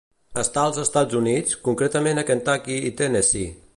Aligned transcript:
Està 0.43 0.61
als 0.69 0.79
Estats 0.83 1.19
Units, 1.19 1.59
concretament 1.67 2.23
a 2.23 2.25
Kentucky 2.31 2.79
i 2.89 2.95
Tennessee. 3.03 3.53